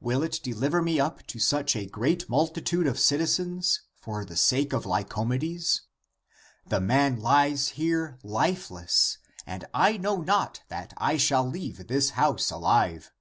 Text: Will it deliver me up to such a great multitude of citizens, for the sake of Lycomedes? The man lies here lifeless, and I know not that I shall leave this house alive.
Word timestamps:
Will 0.00 0.24
it 0.24 0.40
deliver 0.42 0.82
me 0.82 0.98
up 0.98 1.24
to 1.28 1.38
such 1.38 1.76
a 1.76 1.86
great 1.86 2.28
multitude 2.28 2.88
of 2.88 2.98
citizens, 2.98 3.82
for 3.94 4.24
the 4.24 4.34
sake 4.34 4.72
of 4.72 4.84
Lycomedes? 4.84 5.82
The 6.66 6.80
man 6.80 7.20
lies 7.20 7.68
here 7.68 8.18
lifeless, 8.24 9.18
and 9.46 9.68
I 9.72 9.96
know 9.96 10.16
not 10.20 10.64
that 10.66 10.94
I 10.98 11.16
shall 11.16 11.48
leave 11.48 11.86
this 11.86 12.10
house 12.18 12.50
alive. 12.50 13.12